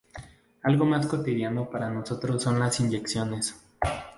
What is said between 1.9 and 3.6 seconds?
nosotros son las inyecciones.